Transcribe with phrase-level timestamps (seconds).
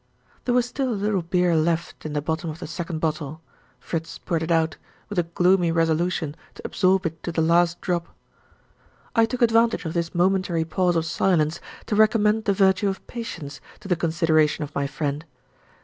[0.45, 3.39] There was still a little beer left in the bottom of the second bottle.
[3.79, 4.77] Fritz poured it out,
[5.09, 8.07] with a gloomy resolution to absorb it to the last drop.
[9.15, 13.61] I took advantage of this momentary pause of silence to recommend the virtue of patience
[13.81, 15.23] to the consideration of my friend.